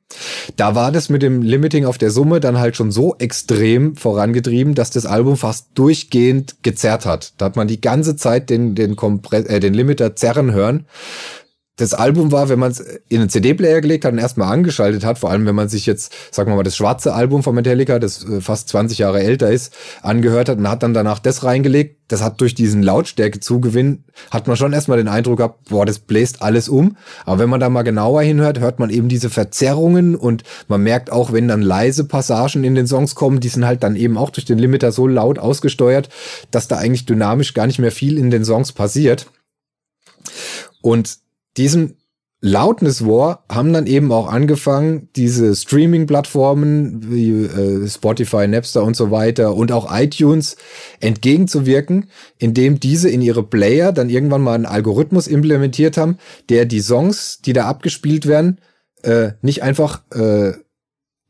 Da 0.56 0.74
war 0.74 0.90
das 0.90 1.08
mit 1.08 1.22
dem 1.22 1.42
Limiting 1.42 1.84
auf 1.84 1.98
der 1.98 2.10
Summe 2.10 2.40
dann 2.40 2.58
halt 2.58 2.76
schon 2.76 2.90
so 2.90 3.14
extrem 3.18 3.94
vorangetrieben, 3.94 4.74
dass 4.74 4.90
das 4.90 5.06
Album 5.06 5.36
fast 5.36 5.68
durchgehend 5.74 6.56
gezerrt 6.62 7.06
hat. 7.06 7.34
Da 7.38 7.46
hat 7.46 7.56
man 7.56 7.68
die 7.68 7.80
ganze 7.80 8.16
Zeit 8.16 8.50
den, 8.50 8.74
den, 8.74 8.96
Kompre 8.96 9.48
äh, 9.48 9.60
den 9.60 9.74
Limiter 9.74 10.16
zerren 10.16 10.52
hören 10.52 10.86
das 11.80 11.94
Album 11.94 12.30
war, 12.30 12.48
wenn 12.48 12.58
man 12.58 12.72
es 12.72 12.80
in 13.08 13.20
einen 13.20 13.30
CD-Player 13.30 13.80
gelegt 13.80 14.04
hat 14.04 14.12
und 14.12 14.18
erstmal 14.18 14.52
angeschaltet 14.52 15.04
hat, 15.04 15.18
vor 15.18 15.30
allem 15.30 15.46
wenn 15.46 15.54
man 15.54 15.68
sich 15.68 15.86
jetzt, 15.86 16.12
sagen 16.30 16.50
wir 16.50 16.56
mal, 16.56 16.62
das 16.62 16.76
schwarze 16.76 17.14
Album 17.14 17.42
von 17.42 17.54
Metallica, 17.54 17.98
das 17.98 18.24
äh, 18.24 18.40
fast 18.40 18.68
20 18.68 18.98
Jahre 18.98 19.20
älter 19.20 19.50
ist, 19.50 19.74
angehört 20.02 20.48
hat 20.48 20.58
und 20.58 20.68
hat 20.68 20.82
dann 20.82 20.92
danach 20.92 21.18
das 21.18 21.42
reingelegt, 21.42 22.00
das 22.08 22.22
hat 22.22 22.40
durch 22.40 22.54
diesen 22.54 22.82
Lautstärkezugewinn, 22.82 24.04
hat 24.30 24.46
man 24.46 24.56
schon 24.56 24.72
erstmal 24.72 24.98
den 24.98 25.08
Eindruck 25.08 25.38
gehabt, 25.38 25.68
boah, 25.70 25.86
das 25.86 26.00
bläst 26.00 26.42
alles 26.42 26.68
um. 26.68 26.96
Aber 27.24 27.38
wenn 27.38 27.48
man 27.48 27.60
da 27.60 27.68
mal 27.68 27.82
genauer 27.82 28.22
hinhört, 28.22 28.58
hört 28.58 28.78
man 28.78 28.90
eben 28.90 29.08
diese 29.08 29.30
Verzerrungen 29.30 30.16
und 30.16 30.42
man 30.68 30.82
merkt 30.82 31.12
auch, 31.12 31.32
wenn 31.32 31.48
dann 31.48 31.62
leise 31.62 32.04
Passagen 32.04 32.64
in 32.64 32.74
den 32.74 32.86
Songs 32.86 33.14
kommen, 33.14 33.40
die 33.40 33.48
sind 33.48 33.64
halt 33.64 33.82
dann 33.82 33.96
eben 33.96 34.18
auch 34.18 34.30
durch 34.30 34.44
den 34.44 34.58
Limiter 34.58 34.92
so 34.92 35.06
laut 35.06 35.38
ausgesteuert, 35.38 36.08
dass 36.50 36.68
da 36.68 36.78
eigentlich 36.78 37.06
dynamisch 37.06 37.54
gar 37.54 37.66
nicht 37.66 37.78
mehr 37.78 37.92
viel 37.92 38.18
in 38.18 38.30
den 38.30 38.44
Songs 38.44 38.72
passiert. 38.72 39.26
Und 40.82 41.18
diesen 41.60 41.96
Loudness 42.42 43.04
War 43.04 43.44
haben 43.50 43.74
dann 43.74 43.86
eben 43.86 44.10
auch 44.12 44.26
angefangen, 44.26 45.10
diese 45.14 45.54
Streaming-Plattformen 45.54 47.12
wie 47.12 47.44
äh, 47.44 47.86
Spotify, 47.86 48.48
Napster 48.48 48.82
und 48.82 48.96
so 48.96 49.10
weiter 49.10 49.54
und 49.54 49.70
auch 49.72 49.94
iTunes 49.94 50.56
entgegenzuwirken, 51.00 52.08
indem 52.38 52.80
diese 52.80 53.10
in 53.10 53.20
ihre 53.20 53.42
Player 53.42 53.92
dann 53.92 54.08
irgendwann 54.08 54.40
mal 54.40 54.54
einen 54.54 54.64
Algorithmus 54.64 55.26
implementiert 55.26 55.98
haben, 55.98 56.16
der 56.48 56.64
die 56.64 56.80
Songs, 56.80 57.42
die 57.44 57.52
da 57.52 57.66
abgespielt 57.66 58.24
werden, 58.24 58.58
äh, 59.02 59.32
nicht 59.42 59.62
einfach 59.62 60.02
äh, 60.14 60.52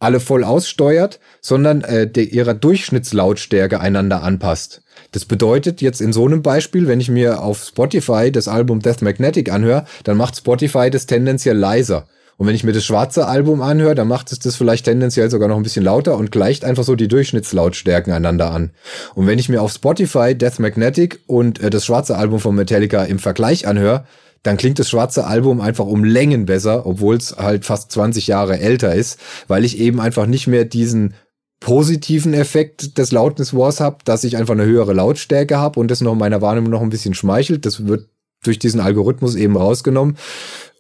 alle 0.01 0.19
voll 0.19 0.43
aussteuert, 0.43 1.21
sondern 1.41 1.83
äh, 1.83 2.11
der, 2.11 2.33
ihrer 2.33 2.55
Durchschnittslautstärke 2.55 3.79
einander 3.79 4.23
anpasst. 4.23 4.83
Das 5.13 5.25
bedeutet 5.25 5.81
jetzt 5.83 6.01
in 6.01 6.13
so 6.13 6.27
einem 6.27 6.43
Beispiel, 6.43 6.89
wenn 6.89 7.01
ich 7.01 7.11
mir 7.11 7.43
auf 7.43 7.63
Spotify 7.63 8.33
das 8.33 8.49
Album 8.49 8.81
Death 8.81 9.03
Magnetic 9.03 9.53
anhöre, 9.53 9.85
dann 10.05 10.17
macht 10.17 10.37
Spotify 10.37 10.91
das 10.91 11.07
tendenziell 11.07 11.57
leiser. 11.57 12.07
Und 12.39 12.47
wenn 12.47 12.55
ich 12.55 12.65
mir 12.65 12.73
das 12.73 12.87
schwarze 12.87 13.27
Album 13.27 13.61
anhöre, 13.61 13.95
dann 13.95 14.09
macht 14.09 14.33
es 14.33 14.39
das 14.39 14.57
vielleicht 14.57 14.87
tendenziell 14.87 15.29
sogar 15.29 15.47
noch 15.47 15.59
ein 15.59 15.63
bisschen 15.63 15.85
lauter 15.85 16.17
und 16.17 16.33
gleicht 16.33 16.65
einfach 16.65 16.85
so 16.85 16.97
die 16.97 17.07
Durchschnittslautstärken 17.07 18.15
einander 18.15 18.51
an. 18.51 18.71
Und 19.15 19.27
wenn 19.27 19.39
ich 19.39 19.51
mir 19.51 19.61
auf 19.61 19.73
Spotify 19.73 20.35
Death 20.35 20.59
Magnetic 20.59 21.21
und 21.27 21.61
äh, 21.61 21.69
das 21.69 21.85
schwarze 21.85 22.17
Album 22.17 22.41
von 22.41 22.55
Metallica 22.55 23.05
im 23.05 23.19
Vergleich 23.19 23.67
anhöre, 23.67 24.07
dann 24.43 24.57
klingt 24.57 24.79
das 24.79 24.89
schwarze 24.89 25.27
Album 25.27 25.61
einfach 25.61 25.87
um 25.87 26.05
Längen 26.05 26.47
besser, 26.47 26.87
obwohl 26.87 27.17
es 27.17 27.37
halt 27.37 27.65
fast 27.65 27.93
20 27.93 28.27
Jahre 28.27 28.59
älter 28.59 28.95
ist, 28.95 29.19
weil 29.49 29.65
ich 29.65 29.79
eben 29.79 30.01
einfach 30.01 30.27
nicht 30.27 30.47
mehr 30.47 30.65
diesen 30.65 31.15
positiven 31.61 32.33
Effekt 32.33 32.97
des 32.97 33.13
Loudness 33.13 33.55
Wars 33.55 33.81
habe, 33.81 33.99
dass 34.05 34.25
ich 34.25 34.39
einfach 34.39 34.55
eine 34.55 34.65
höhere 34.65 34.95
Lautstärke 34.95 35.59
habe 35.59 35.79
und 35.79 35.91
das 35.91 36.01
noch 36.01 36.15
meiner 36.15 36.41
Wahrnehmung 36.41 36.71
noch 36.71 36.81
ein 36.81 36.91
bisschen 36.91 37.15
schmeichelt. 37.15 37.67
Das 37.67 37.87
wird 37.87 38.09
durch 38.43 38.59
diesen 38.59 38.81
Algorithmus 38.81 39.35
eben 39.35 39.57
rausgenommen. 39.57 40.17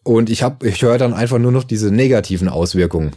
Und 0.02 0.30
ich 0.30 0.42
habe, 0.42 0.66
ich 0.66 0.80
höre 0.80 0.96
dann 0.96 1.12
einfach 1.12 1.38
nur 1.38 1.52
noch 1.52 1.64
diese 1.64 1.90
negativen 1.90 2.48
Auswirkungen. 2.48 3.10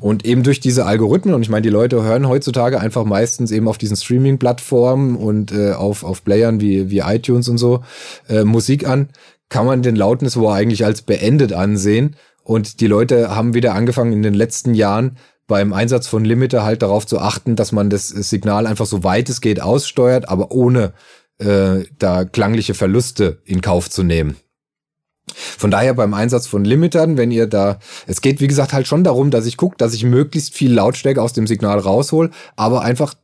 Und 0.00 0.24
eben 0.24 0.42
durch 0.42 0.60
diese 0.60 0.86
Algorithmen, 0.86 1.34
und 1.34 1.42
ich 1.42 1.48
meine, 1.48 1.62
die 1.62 1.68
Leute 1.68 2.02
hören 2.02 2.28
heutzutage 2.28 2.80
einfach 2.80 3.04
meistens 3.04 3.50
eben 3.50 3.68
auf 3.68 3.78
diesen 3.78 3.96
Streaming-Plattformen 3.96 5.16
und 5.16 5.52
äh, 5.52 5.72
auf, 5.72 6.04
auf 6.04 6.24
Playern 6.24 6.60
wie, 6.60 6.90
wie 6.90 6.98
iTunes 6.98 7.48
und 7.48 7.58
so 7.58 7.82
äh, 8.28 8.44
Musik 8.44 8.88
an, 8.88 9.08
kann 9.48 9.66
man 9.66 9.82
den 9.82 9.96
Loudness 9.96 10.36
War 10.40 10.54
eigentlich 10.54 10.84
als 10.84 11.02
beendet 11.02 11.52
ansehen. 11.52 12.16
Und 12.42 12.80
die 12.80 12.86
Leute 12.86 13.34
haben 13.34 13.54
wieder 13.54 13.74
angefangen 13.74 14.12
in 14.12 14.22
den 14.22 14.34
letzten 14.34 14.74
Jahren 14.74 15.16
beim 15.46 15.72
Einsatz 15.72 16.06
von 16.06 16.24
Limiter 16.24 16.64
halt 16.64 16.82
darauf 16.82 17.06
zu 17.06 17.18
achten, 17.18 17.56
dass 17.56 17.72
man 17.72 17.90
das 17.90 18.08
Signal 18.08 18.66
einfach 18.66 18.86
so 18.86 19.04
weit 19.04 19.28
es 19.28 19.40
geht 19.40 19.60
aussteuert, 19.60 20.28
aber 20.28 20.50
ohne 20.50 20.92
äh, 21.38 21.84
da 21.98 22.24
klangliche 22.24 22.74
Verluste 22.74 23.40
in 23.44 23.60
Kauf 23.60 23.90
zu 23.90 24.02
nehmen. 24.02 24.36
Von 25.34 25.70
daher 25.70 25.94
beim 25.94 26.14
Einsatz 26.14 26.46
von 26.46 26.64
Limitern, 26.64 27.16
wenn 27.16 27.30
ihr 27.30 27.46
da, 27.46 27.78
es 28.06 28.20
geht 28.20 28.40
wie 28.40 28.46
gesagt 28.46 28.72
halt 28.72 28.86
schon 28.86 29.04
darum, 29.04 29.30
dass 29.30 29.46
ich 29.46 29.56
gucke, 29.56 29.76
dass 29.76 29.94
ich 29.94 30.04
möglichst 30.04 30.54
viel 30.54 30.72
Lautstärke 30.72 31.20
aus 31.20 31.32
dem 31.32 31.46
Signal 31.46 31.78
raushol, 31.78 32.30
aber 32.54 32.82
einfach 32.82 33.14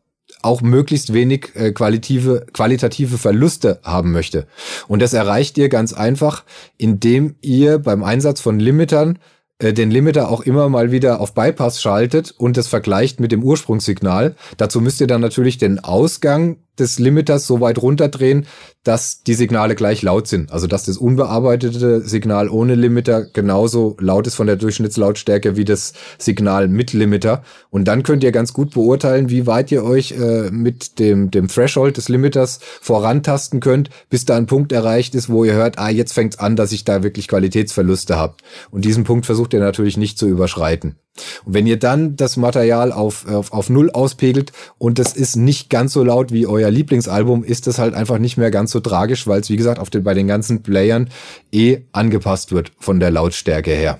auch 0.42 0.62
möglichst 0.62 1.12
wenig 1.12 1.50
äh, 1.54 1.72
qualitative, 1.72 2.46
qualitative 2.52 3.18
Verluste 3.18 3.78
haben 3.84 4.12
möchte. 4.12 4.46
Und 4.88 5.00
das 5.00 5.12
erreicht 5.12 5.56
ihr 5.58 5.68
ganz 5.68 5.92
einfach, 5.92 6.44
indem 6.78 7.36
ihr 7.40 7.78
beim 7.78 8.02
Einsatz 8.02 8.40
von 8.40 8.58
Limitern 8.58 9.18
äh, 9.58 9.72
den 9.72 9.90
Limiter 9.90 10.28
auch 10.28 10.40
immer 10.40 10.68
mal 10.68 10.90
wieder 10.90 11.20
auf 11.20 11.34
Bypass 11.34 11.80
schaltet 11.80 12.32
und 12.32 12.56
das 12.56 12.66
vergleicht 12.66 13.20
mit 13.20 13.30
dem 13.30 13.44
Ursprungssignal. 13.44 14.34
Dazu 14.56 14.80
müsst 14.80 15.00
ihr 15.00 15.06
dann 15.06 15.20
natürlich 15.20 15.58
den 15.58 15.78
Ausgang 15.78 16.56
des 16.78 16.98
Limiters 16.98 17.46
so 17.46 17.60
weit 17.60 17.80
runterdrehen, 17.80 18.46
dass 18.84 19.22
die 19.22 19.34
Signale 19.34 19.74
gleich 19.74 20.02
laut 20.02 20.26
sind. 20.26 20.50
Also 20.50 20.66
dass 20.66 20.84
das 20.84 20.96
unbearbeitete 20.96 22.00
Signal 22.00 22.48
ohne 22.48 22.74
Limiter 22.74 23.24
genauso 23.24 23.96
laut 24.00 24.26
ist 24.26 24.34
von 24.34 24.46
der 24.46 24.56
Durchschnittslautstärke 24.56 25.56
wie 25.56 25.64
das 25.64 25.92
Signal 26.18 26.68
mit 26.68 26.92
Limiter. 26.92 27.42
Und 27.70 27.86
dann 27.86 28.02
könnt 28.02 28.24
ihr 28.24 28.32
ganz 28.32 28.52
gut 28.52 28.72
beurteilen, 28.74 29.30
wie 29.30 29.46
weit 29.46 29.70
ihr 29.70 29.84
euch 29.84 30.12
äh, 30.12 30.50
mit 30.50 30.98
dem, 30.98 31.30
dem 31.30 31.48
Threshold 31.48 31.96
des 31.96 32.08
Limiters 32.08 32.58
vorantasten 32.80 33.60
könnt, 33.60 33.90
bis 34.08 34.24
da 34.24 34.36
ein 34.36 34.46
Punkt 34.46 34.72
erreicht 34.72 35.14
ist, 35.14 35.28
wo 35.28 35.44
ihr 35.44 35.54
hört, 35.54 35.78
ah, 35.78 35.90
jetzt 35.90 36.12
fängt's 36.12 36.38
an, 36.38 36.56
dass 36.56 36.72
ich 36.72 36.84
da 36.84 37.02
wirklich 37.02 37.28
Qualitätsverluste 37.28 38.16
habt. 38.16 38.42
Und 38.70 38.84
diesen 38.84 39.04
Punkt 39.04 39.26
versucht 39.26 39.52
ihr 39.54 39.60
natürlich 39.60 39.96
nicht 39.96 40.18
zu 40.18 40.26
überschreiten. 40.26 40.96
Und 41.44 41.54
wenn 41.54 41.66
ihr 41.66 41.78
dann 41.78 42.16
das 42.16 42.36
Material 42.36 42.92
auf, 42.92 43.26
auf, 43.28 43.52
auf 43.52 43.68
Null 43.68 43.90
auspegelt 43.90 44.52
und 44.78 44.98
das 44.98 45.12
ist 45.12 45.36
nicht 45.36 45.70
ganz 45.70 45.92
so 45.92 46.02
laut 46.02 46.32
wie 46.32 46.46
euer 46.46 46.70
Lieblingsalbum, 46.70 47.44
ist 47.44 47.66
das 47.66 47.78
halt 47.78 47.94
einfach 47.94 48.18
nicht 48.18 48.38
mehr 48.38 48.50
ganz 48.50 48.70
so 48.70 48.80
tragisch, 48.80 49.26
weil 49.26 49.40
es, 49.40 49.50
wie 49.50 49.56
gesagt, 49.56 49.78
auf 49.78 49.90
den, 49.90 50.04
bei 50.04 50.14
den 50.14 50.26
ganzen 50.26 50.62
Playern 50.62 51.10
eh 51.52 51.80
angepasst 51.92 52.52
wird 52.52 52.72
von 52.78 52.98
der 53.00 53.10
Lautstärke 53.10 53.72
her. 53.72 53.98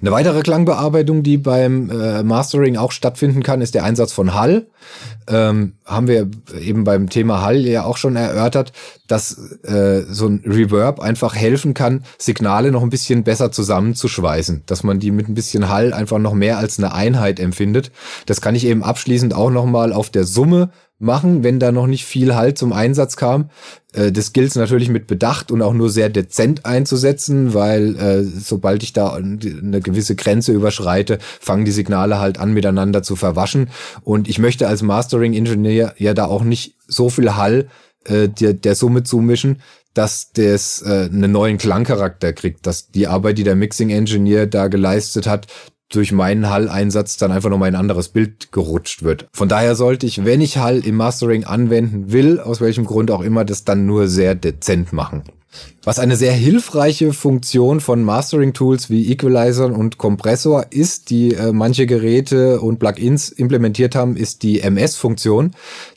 Eine 0.00 0.12
weitere 0.12 0.42
Klangbearbeitung, 0.42 1.22
die 1.22 1.36
beim 1.36 1.90
äh, 1.90 2.22
Mastering 2.22 2.76
auch 2.76 2.92
stattfinden 2.92 3.42
kann, 3.42 3.60
ist 3.60 3.74
der 3.74 3.84
Einsatz 3.84 4.12
von 4.12 4.34
Hall. 4.34 4.66
Ähm, 5.28 5.74
haben 5.84 6.08
wir 6.08 6.30
eben 6.58 6.84
beim 6.84 7.08
Thema 7.08 7.42
Hall 7.42 7.58
ja 7.58 7.84
auch 7.84 7.96
schon 7.96 8.16
erörtert, 8.16 8.72
dass 9.06 9.36
äh, 9.62 10.02
so 10.08 10.26
ein 10.26 10.42
Reverb 10.44 11.00
einfach 11.00 11.34
helfen 11.34 11.74
kann, 11.74 12.04
Signale 12.18 12.72
noch 12.72 12.82
ein 12.82 12.90
bisschen 12.90 13.24
besser 13.24 13.52
zusammenzuschweißen, 13.52 14.62
dass 14.66 14.84
man 14.84 15.00
die 15.00 15.10
mit 15.10 15.28
ein 15.28 15.34
bisschen 15.34 15.68
Hall 15.68 15.92
einfach 15.92 16.18
noch 16.18 16.34
mehr 16.34 16.58
als 16.58 16.78
eine 16.78 16.94
Einheit 16.94 17.40
empfindet. 17.40 17.92
Das 18.26 18.40
kann 18.40 18.54
ich 18.54 18.64
eben 18.64 18.82
abschließend 18.82 19.34
auch 19.34 19.50
nochmal 19.50 19.92
auf 19.92 20.10
der 20.10 20.24
Summe 20.24 20.70
machen, 20.98 21.44
wenn 21.44 21.60
da 21.60 21.70
noch 21.70 21.86
nicht 21.86 22.04
viel 22.04 22.34
Halt 22.34 22.58
zum 22.58 22.72
Einsatz 22.72 23.16
kam. 23.16 23.50
Äh, 23.92 24.10
das 24.10 24.32
gilt 24.32 24.54
natürlich 24.56 24.88
mit 24.88 25.06
Bedacht 25.06 25.50
und 25.50 25.62
auch 25.62 25.72
nur 25.72 25.90
sehr 25.90 26.08
dezent 26.08 26.66
einzusetzen, 26.66 27.54
weil 27.54 27.96
äh, 27.96 28.22
sobald 28.24 28.82
ich 28.82 28.92
da 28.92 29.14
eine 29.14 29.80
gewisse 29.80 30.16
Grenze 30.16 30.52
überschreite, 30.52 31.18
fangen 31.40 31.64
die 31.64 31.70
Signale 31.70 32.18
halt 32.18 32.38
an 32.38 32.52
miteinander 32.52 33.02
zu 33.02 33.16
verwaschen. 33.16 33.70
Und 34.02 34.28
ich 34.28 34.38
möchte 34.38 34.66
als 34.66 34.82
Mastering-Ingenieur 34.82 35.94
ja 35.98 36.14
da 36.14 36.26
auch 36.26 36.42
nicht 36.42 36.74
so 36.88 37.10
viel 37.10 37.36
Hall 37.36 37.68
äh, 38.04 38.28
der, 38.28 38.54
der 38.54 38.74
Summe 38.74 39.04
zumischen, 39.04 39.60
dass 39.94 40.32
das 40.32 40.82
äh, 40.82 41.08
einen 41.12 41.32
neuen 41.32 41.58
Klangcharakter 41.58 42.32
kriegt, 42.32 42.66
dass 42.66 42.90
die 42.90 43.06
Arbeit, 43.06 43.38
die 43.38 43.44
der 43.44 43.56
Mixing 43.56 43.90
Engineer 43.90 44.46
da 44.46 44.68
geleistet 44.68 45.26
hat, 45.26 45.46
durch 45.88 46.12
meinen 46.12 46.48
Hall-Einsatz 46.50 47.16
dann 47.16 47.32
einfach 47.32 47.50
nochmal 47.50 47.68
ein 47.68 47.74
anderes 47.74 48.08
Bild 48.08 48.52
gerutscht 48.52 49.02
wird. 49.02 49.26
Von 49.32 49.48
daher 49.48 49.74
sollte 49.74 50.06
ich, 50.06 50.24
wenn 50.24 50.40
ich 50.40 50.58
Hall 50.58 50.80
im 50.80 50.96
Mastering 50.96 51.44
anwenden 51.44 52.12
will, 52.12 52.40
aus 52.40 52.60
welchem 52.60 52.84
Grund 52.84 53.10
auch 53.10 53.22
immer, 53.22 53.44
das 53.44 53.64
dann 53.64 53.86
nur 53.86 54.08
sehr 54.08 54.34
dezent 54.34 54.92
machen. 54.92 55.22
Was 55.82 55.98
eine 55.98 56.16
sehr 56.16 56.32
hilfreiche 56.32 57.14
Funktion 57.14 57.80
von 57.80 58.02
Mastering-Tools 58.02 58.90
wie 58.90 59.10
Equalizern 59.10 59.72
und 59.72 59.96
Kompressor 59.96 60.66
ist, 60.70 61.08
die 61.08 61.32
äh, 61.32 61.52
manche 61.52 61.86
Geräte 61.86 62.60
und 62.60 62.78
Plugins 62.78 63.30
implementiert 63.30 63.94
haben, 63.94 64.16
ist 64.16 64.42
die 64.42 64.60
MS-Funktion. 64.60 65.52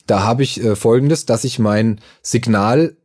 Da 0.08 0.24
habe 0.24 0.44
ich 0.44 0.64
äh, 0.64 0.78
folgendes, 0.78 1.26
dass 1.26 1.44
ich 1.44 1.60
mein 1.60 2.00
Signal 2.22 2.96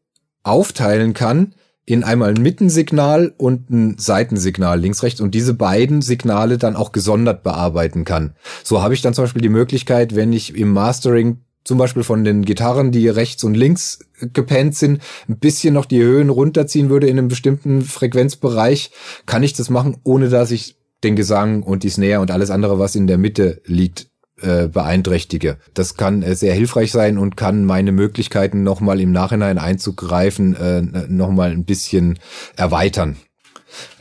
aufteilen 0.44 1.12
kann 1.12 1.54
in 1.86 2.02
einmal 2.02 2.30
ein 2.30 2.42
Mittensignal 2.42 3.32
und 3.36 3.70
ein 3.70 3.96
Seitensignal 3.96 4.78
links, 4.78 5.04
rechts 5.04 5.20
und 5.20 5.34
diese 5.34 5.54
beiden 5.54 6.02
Signale 6.02 6.58
dann 6.58 6.74
auch 6.74 6.90
gesondert 6.90 7.44
bearbeiten 7.44 8.04
kann. 8.04 8.34
So 8.64 8.82
habe 8.82 8.92
ich 8.92 9.02
dann 9.02 9.14
zum 9.14 9.24
Beispiel 9.24 9.42
die 9.42 9.48
Möglichkeit, 9.48 10.16
wenn 10.16 10.32
ich 10.32 10.56
im 10.56 10.72
Mastering 10.72 11.38
zum 11.62 11.78
Beispiel 11.78 12.02
von 12.02 12.24
den 12.24 12.44
Gitarren, 12.44 12.92
die 12.92 13.08
rechts 13.08 13.44
und 13.44 13.54
links 13.54 14.00
gepennt 14.32 14.76
sind, 14.76 15.00
ein 15.28 15.38
bisschen 15.38 15.74
noch 15.74 15.84
die 15.84 16.02
Höhen 16.02 16.28
runterziehen 16.28 16.90
würde 16.90 17.08
in 17.08 17.18
einem 17.18 17.28
bestimmten 17.28 17.82
Frequenzbereich, 17.82 18.90
kann 19.26 19.42
ich 19.42 19.52
das 19.52 19.70
machen, 19.70 19.96
ohne 20.04 20.28
dass 20.28 20.50
ich 20.50 20.76
den 21.04 21.16
Gesang 21.16 21.62
und 21.62 21.82
die 21.82 21.90
Snare 21.90 22.20
und 22.20 22.30
alles 22.30 22.50
andere, 22.50 22.78
was 22.78 22.94
in 22.94 23.06
der 23.06 23.18
Mitte 23.18 23.62
liegt, 23.64 24.08
äh, 24.40 24.68
beeinträchtige. 24.68 25.58
Das 25.74 25.96
kann 25.96 26.22
äh, 26.22 26.34
sehr 26.34 26.54
hilfreich 26.54 26.92
sein 26.92 27.18
und 27.18 27.36
kann 27.36 27.64
meine 27.64 27.92
Möglichkeiten 27.92 28.62
nochmal 28.62 29.00
im 29.00 29.12
Nachhinein 29.12 29.58
einzugreifen 29.58 30.54
äh, 30.56 30.82
nochmal 31.08 31.52
ein 31.52 31.64
bisschen 31.64 32.18
erweitern. 32.56 33.16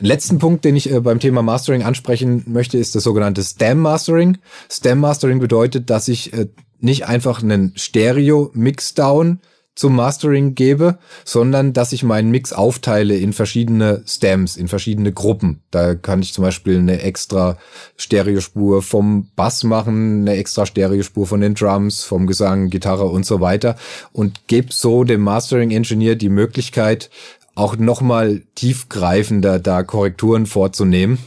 Letzten 0.00 0.38
Punkt, 0.38 0.64
den 0.64 0.76
ich 0.76 0.90
äh, 0.90 1.00
beim 1.00 1.20
Thema 1.20 1.42
Mastering 1.42 1.82
ansprechen 1.82 2.44
möchte, 2.46 2.78
ist 2.78 2.94
das 2.94 3.04
sogenannte 3.04 3.42
Stem 3.42 3.78
Mastering. 3.78 4.38
Stem 4.70 4.98
Mastering 4.98 5.38
bedeutet, 5.38 5.90
dass 5.90 6.08
ich 6.08 6.32
äh, 6.32 6.46
nicht 6.78 7.06
einfach 7.06 7.42
einen 7.42 7.72
Stereo 7.76 8.50
Mixdown 8.54 9.40
zum 9.76 9.94
Mastering 9.94 10.54
gebe, 10.54 10.98
sondern 11.24 11.74
dass 11.74 11.92
ich 11.92 12.02
meinen 12.02 12.30
Mix 12.30 12.52
aufteile 12.52 13.16
in 13.16 13.34
verschiedene 13.34 14.02
Stems, 14.06 14.56
in 14.56 14.68
verschiedene 14.68 15.12
Gruppen. 15.12 15.60
Da 15.70 15.94
kann 15.94 16.22
ich 16.22 16.32
zum 16.32 16.42
Beispiel 16.42 16.78
eine 16.78 17.02
extra 17.02 17.58
Stereospur 17.96 18.82
vom 18.82 19.28
Bass 19.36 19.64
machen, 19.64 20.22
eine 20.22 20.36
extra 20.36 20.64
Stereospur 20.64 21.26
von 21.26 21.42
den 21.42 21.54
Drums, 21.54 22.02
vom 22.02 22.26
Gesang, 22.26 22.70
Gitarre 22.70 23.04
und 23.04 23.26
so 23.26 23.40
weiter 23.40 23.76
und 24.12 24.48
gebe 24.48 24.72
so 24.72 25.04
dem 25.04 25.20
Mastering 25.20 25.70
Engineer 25.70 26.16
die 26.16 26.30
Möglichkeit, 26.30 27.10
auch 27.54 27.76
nochmal 27.76 28.42
tiefgreifender 28.54 29.58
da 29.58 29.82
Korrekturen 29.82 30.46
vorzunehmen. 30.46 31.18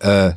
Äh, 0.00 0.32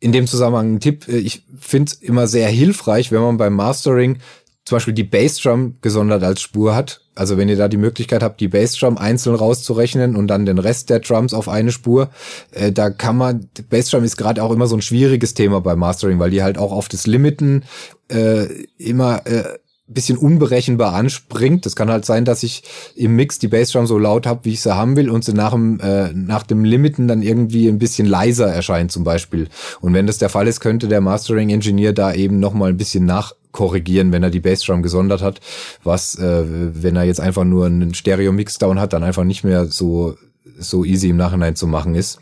in 0.00 0.10
dem 0.10 0.26
Zusammenhang 0.26 0.74
ein 0.74 0.80
Tipp, 0.80 1.06
äh, 1.08 1.16
ich 1.16 1.44
finde 1.58 1.92
es 1.92 2.02
immer 2.02 2.26
sehr 2.26 2.48
hilfreich, 2.48 3.12
wenn 3.12 3.22
man 3.22 3.36
beim 3.36 3.54
Mastering 3.54 4.18
zum 4.64 4.76
Beispiel 4.76 4.94
die 4.94 5.04
Bassdrum 5.04 5.76
gesondert 5.80 6.22
als 6.22 6.40
Spur 6.40 6.74
hat. 6.74 7.00
Also 7.14 7.36
wenn 7.36 7.48
ihr 7.48 7.56
da 7.56 7.68
die 7.68 7.76
Möglichkeit 7.76 8.22
habt, 8.22 8.40
die 8.40 8.48
Bassdrum 8.48 8.96
einzeln 8.96 9.34
rauszurechnen 9.34 10.16
und 10.16 10.28
dann 10.28 10.46
den 10.46 10.58
Rest 10.58 10.88
der 10.88 11.00
Drums 11.00 11.34
auf 11.34 11.48
eine 11.48 11.72
Spur, 11.72 12.10
äh, 12.52 12.72
da 12.72 12.90
kann 12.90 13.16
man, 13.16 13.48
Bassdrum 13.68 14.04
ist 14.04 14.16
gerade 14.16 14.42
auch 14.42 14.52
immer 14.52 14.66
so 14.66 14.76
ein 14.76 14.82
schwieriges 14.82 15.34
Thema 15.34 15.60
beim 15.60 15.80
Mastering, 15.80 16.18
weil 16.18 16.30
die 16.30 16.42
halt 16.42 16.58
auch 16.58 16.72
auf 16.72 16.88
das 16.88 17.06
Limiten 17.06 17.64
äh, 18.08 18.46
immer 18.78 19.26
äh, 19.26 19.58
bisschen 19.92 20.18
unberechenbar 20.18 20.94
anspringt. 20.94 21.66
Das 21.66 21.76
kann 21.76 21.90
halt 21.90 22.04
sein, 22.04 22.24
dass 22.24 22.42
ich 22.42 22.62
im 22.96 23.16
Mix 23.16 23.38
die 23.38 23.48
Bassdrum 23.48 23.86
so 23.86 23.98
laut 23.98 24.26
habe, 24.26 24.44
wie 24.44 24.52
ich 24.52 24.60
sie 24.60 24.74
haben 24.74 24.96
will 24.96 25.10
und 25.10 25.24
sie 25.24 25.32
nach 25.32 25.52
dem, 25.52 25.80
äh, 25.80 26.12
nach 26.12 26.42
dem 26.42 26.64
Limiten 26.64 27.08
dann 27.08 27.22
irgendwie 27.22 27.68
ein 27.68 27.78
bisschen 27.78 28.06
leiser 28.06 28.46
erscheint 28.46 28.92
zum 28.92 29.04
Beispiel. 29.04 29.48
Und 29.80 29.94
wenn 29.94 30.06
das 30.06 30.18
der 30.18 30.28
Fall 30.28 30.48
ist, 30.48 30.60
könnte 30.60 30.88
der 30.88 31.00
Mastering 31.00 31.50
Engineer 31.50 31.92
da 31.92 32.12
eben 32.12 32.40
nochmal 32.40 32.70
ein 32.70 32.76
bisschen 32.76 33.04
nachkorrigieren, 33.04 34.12
wenn 34.12 34.22
er 34.22 34.30
die 34.30 34.40
Bassdrum 34.40 34.82
gesondert 34.82 35.22
hat, 35.22 35.40
was, 35.84 36.14
äh, 36.16 36.44
wenn 36.46 36.96
er 36.96 37.04
jetzt 37.04 37.20
einfach 37.20 37.44
nur 37.44 37.66
einen 37.66 37.94
Stereo-Mixdown 37.94 38.80
hat, 38.80 38.92
dann 38.92 39.04
einfach 39.04 39.24
nicht 39.24 39.44
mehr 39.44 39.66
so 39.66 40.16
so 40.58 40.84
easy 40.84 41.08
im 41.08 41.16
Nachhinein 41.16 41.56
zu 41.56 41.66
machen 41.66 41.94
ist. 41.94 42.18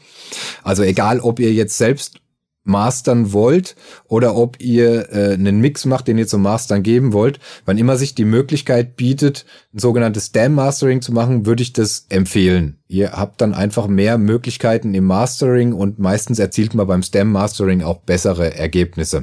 Also 0.62 0.82
egal, 0.82 1.20
ob 1.20 1.40
ihr 1.40 1.52
jetzt 1.52 1.76
selbst 1.76 2.20
mastern 2.64 3.32
wollt 3.32 3.76
oder 4.06 4.36
ob 4.36 4.60
ihr 4.60 5.12
äh, 5.12 5.34
einen 5.34 5.60
Mix 5.60 5.86
macht, 5.86 6.08
den 6.08 6.18
ihr 6.18 6.26
zum 6.26 6.42
Mastern 6.42 6.82
geben 6.82 7.12
wollt. 7.12 7.40
Wann 7.64 7.78
immer 7.78 7.96
sich 7.96 8.14
die 8.14 8.24
Möglichkeit 8.24 8.96
bietet, 8.96 9.46
ein 9.74 9.78
sogenanntes 9.78 10.26
Stem 10.26 10.54
Mastering 10.54 11.02
zu 11.02 11.12
machen, 11.12 11.46
würde 11.46 11.62
ich 11.62 11.72
das 11.72 12.06
empfehlen. 12.08 12.78
Ihr 12.86 13.12
habt 13.12 13.40
dann 13.40 13.54
einfach 13.54 13.86
mehr 13.86 14.18
Möglichkeiten 14.18 14.94
im 14.94 15.04
Mastering 15.04 15.72
und 15.72 15.98
meistens 15.98 16.38
erzielt 16.38 16.74
man 16.74 16.86
beim 16.86 17.02
Stem 17.02 17.32
Mastering 17.32 17.82
auch 17.82 17.98
bessere 17.98 18.54
Ergebnisse. 18.54 19.22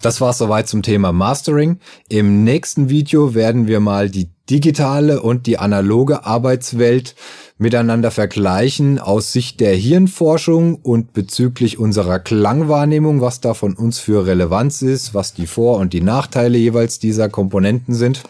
Das 0.00 0.20
war 0.20 0.32
soweit 0.32 0.68
zum 0.68 0.82
Thema 0.82 1.12
Mastering. 1.12 1.80
Im 2.08 2.44
nächsten 2.44 2.88
Video 2.88 3.34
werden 3.34 3.66
wir 3.66 3.80
mal 3.80 4.08
die 4.08 4.30
digitale 4.48 5.20
und 5.20 5.46
die 5.48 5.58
analoge 5.58 6.24
Arbeitswelt 6.24 7.16
miteinander 7.58 8.12
vergleichen 8.12 9.00
aus 9.00 9.32
Sicht 9.32 9.58
der 9.58 9.74
Hirnforschung 9.74 10.76
und 10.76 11.12
bezüglich 11.14 11.80
unserer 11.80 12.20
Klangwahrnehmung, 12.20 13.20
was 13.20 13.40
da 13.40 13.54
von 13.54 13.74
uns 13.74 13.98
für 13.98 14.24
Relevanz 14.24 14.82
ist, 14.82 15.14
was 15.14 15.34
die 15.34 15.48
Vor- 15.48 15.78
und 15.78 15.92
die 15.92 16.00
Nachteile 16.00 16.58
jeweils 16.58 17.00
dieser 17.00 17.28
Komponenten 17.28 17.94
sind. 17.94 18.22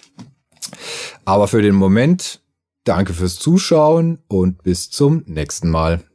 Aber 1.26 1.48
für 1.48 1.60
den 1.60 1.74
Moment 1.74 2.40
danke 2.84 3.12
fürs 3.12 3.38
Zuschauen 3.38 4.20
und 4.26 4.62
bis 4.62 4.88
zum 4.88 5.22
nächsten 5.26 5.68
Mal. 5.68 6.07